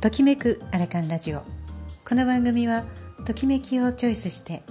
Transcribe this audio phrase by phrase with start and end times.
[0.00, 1.42] ときめくアラカンラジオ。
[2.08, 2.84] この番組は
[3.26, 4.62] ときめきをチョイスして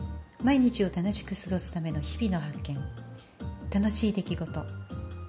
[0.44, 2.80] 毎日を楽しく過ごすための日々の発見。
[3.72, 4.66] 楽しい出来事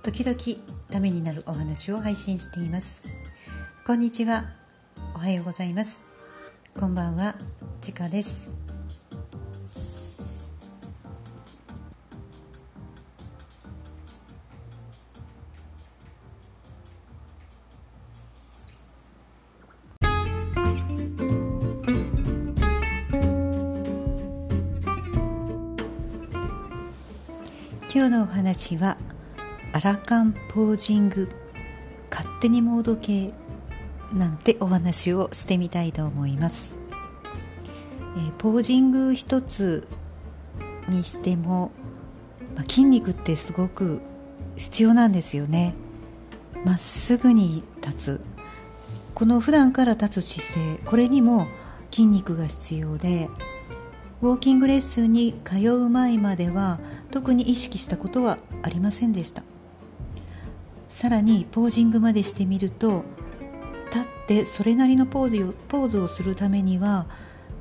[0.03, 3.03] 時々ためになるお話を配信しています。
[3.87, 4.47] こんにちは。
[5.15, 6.07] おはようございます。
[6.79, 7.35] こんばんは。
[7.83, 8.70] ちかです。
[27.93, 28.97] 今日のお話は
[29.73, 31.29] アラカンポージング
[32.09, 33.33] 勝手にモード系
[34.13, 36.77] なんてお話をしてみたいと思います、
[38.17, 39.89] えー、ポージング一つ
[40.89, 41.73] にしても、
[42.55, 44.01] まあ、筋肉ってすごく
[44.55, 45.75] 必要なんですよね。
[46.65, 48.21] まっすぐに立つ。
[49.15, 51.49] この普段から立つ姿勢これにも
[51.91, 53.29] 筋肉が必要で
[54.23, 56.79] ウォーキングレッスンに通う前までは
[57.11, 59.43] 特に意識したことはありませんでした。
[60.89, 63.05] さらにポージングまでしてみると
[63.87, 67.07] 立ってそれなりのポーズをポーズをするためには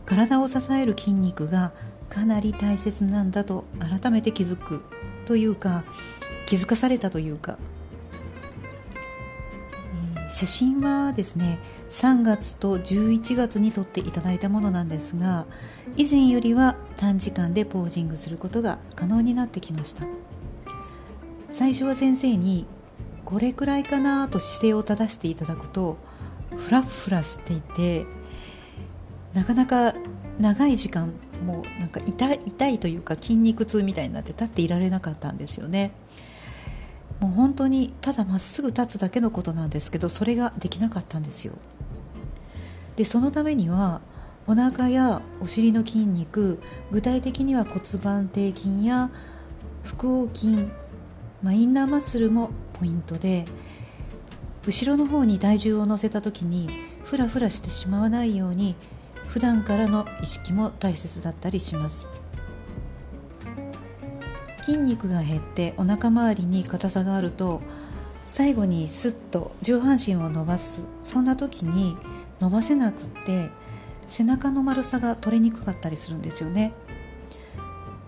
[0.05, 1.72] 体を支える筋肉が
[2.09, 4.83] かなり大切なんだと改めて気づく
[5.25, 5.83] というか
[6.47, 7.59] 気づかされたというか、
[10.30, 15.46] 写真はですね3月と11月に撮っていただいたものなんですが
[15.98, 20.06] 以前よりは短時間でポージングすることが可能になってきました。
[21.50, 22.68] 最初は先生に
[23.26, 25.98] これくらいかなと姿勢を正していただくと
[26.56, 28.06] フラフラしていて
[29.34, 29.94] なかなか
[30.40, 31.14] 長い時間
[31.46, 35.92] もうなんか痛痛いというか筋肉痛みたいになって立っていられなかったんですよね。
[37.20, 41.54] もう本当にただまっすぐ立つだけのことなんですけどそれができなかったんですよ。
[42.96, 44.02] でそのためには
[44.48, 46.60] お腹やお尻の筋肉
[46.92, 49.10] 具体的には骨盤底筋や
[49.84, 50.68] 腹横筋、
[51.44, 53.46] まあ、インナーマッスルもポイントで
[54.66, 56.70] 後ろの方に体重を乗せた時に
[57.04, 58.76] フラフラしてしまわないように
[59.28, 62.10] 普段からの意識も大切だったりします。
[64.64, 67.61] 筋肉が減ってお腹周りに硬さがあると
[68.27, 71.97] 最後にスッと上半身を伸ばすそんな時に
[72.39, 73.49] 伸ばせなくって
[74.08, 76.73] 背中の丸さが取れにくかったりするんですよね。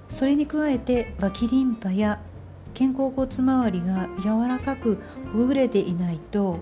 [0.10, 2.20] それに加えて脇リンパや
[2.78, 5.02] 肩甲骨周りが柔らかく
[5.32, 6.60] ほぐれていないと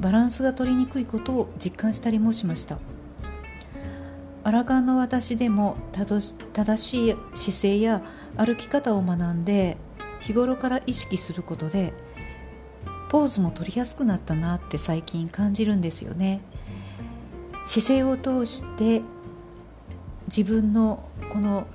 [0.00, 2.78] バランスが取りにくいことを実感したりもしました。
[4.44, 6.20] アラカンの私でも正
[6.76, 8.02] しい姿勢や
[8.36, 9.78] 歩き方を学んで
[10.20, 11.94] 日頃から意識することで
[13.08, 16.40] ポーズも取りやすくなったなって最近感じるんですよね。
[17.64, 19.02] 姿勢を通して
[20.26, 21.66] 自分のこの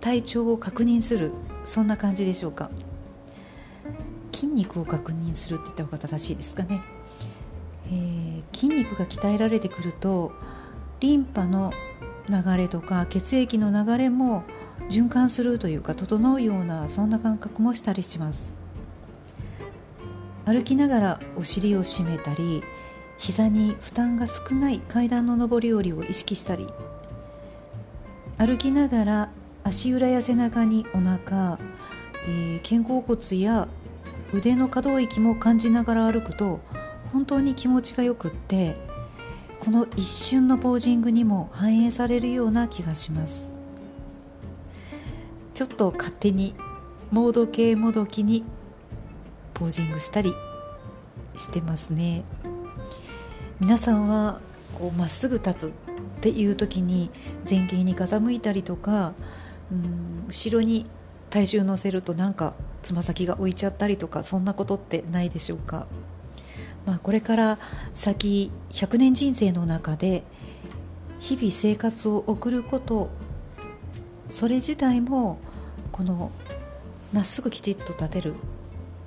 [0.00, 1.32] 体調を確認する
[1.64, 2.70] そんな感じでしょうか。
[4.32, 6.82] 筋肉を確認するって言った方が正しいですかね、
[7.86, 10.32] えー、筋肉が鍛えられてくると
[11.04, 11.70] リンパの
[12.30, 14.44] 流れとか血液の流れも
[14.88, 18.56] 循環するというか整うようなそんな感覚もしたりします。
[20.46, 22.62] 歩きながらお尻を締めたり
[23.18, 26.66] 膝に負担が少ない階段の上り下りを意識したり
[28.38, 29.30] 歩きながら
[29.62, 31.58] 足裏や背中にお腹、
[32.26, 33.68] えー、肩甲骨や
[34.32, 36.60] 腕の可動域も感じながら歩くと
[37.12, 38.76] 本当に気持ちがよくって
[39.64, 43.52] この一瞬のポージングにも反映されるような気がします
[45.54, 46.54] ちょっと勝手に
[47.10, 48.44] モード系もどきに
[49.54, 50.34] ポージングしたり
[51.36, 52.24] してますね。
[53.60, 54.40] 皆さんは
[54.74, 55.72] こうまっすぐ立つっ
[56.20, 57.10] ていう時に
[57.48, 59.12] 前傾に傾いたりとか
[59.70, 60.86] うん後ろに
[61.30, 65.86] 体重乗せるとなんかつま先が浮いちゃったりとかそんなことってないでしょうか、
[66.86, 67.58] まあ、これから
[67.92, 70.22] 先100年人生の中で
[71.18, 73.10] 日々生活を送ること
[74.30, 75.38] それ自体も
[75.92, 76.30] この
[77.12, 78.34] まっすぐきちっと立てる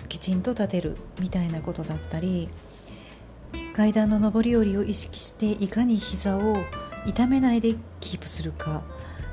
[0.10, 2.50] きちんと立てるみたいなことだったり
[3.74, 6.58] 階段の上り下りを意識していかに膝を
[7.06, 8.84] 痛めないでキープするか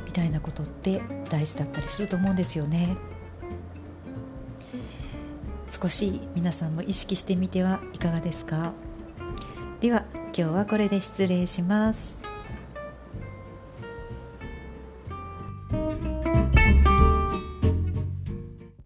[0.05, 1.01] みたいなことって
[1.31, 2.97] 大事だったりすると思うんですよね。
[5.69, 8.73] 少し皆さんも意識してみてはいかがですか？
[9.81, 12.24] では今日はこれで失礼します。